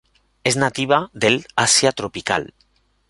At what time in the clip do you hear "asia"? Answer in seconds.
1.55-1.91